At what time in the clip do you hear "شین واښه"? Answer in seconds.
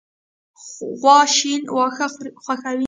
1.35-2.05